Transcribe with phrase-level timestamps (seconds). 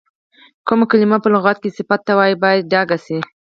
[0.67, 3.17] کومه کلمه په لغت کې صفت ته وایي باید ډکه شي.